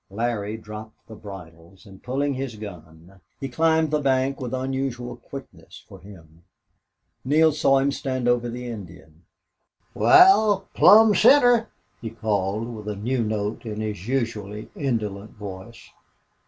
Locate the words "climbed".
3.47-3.91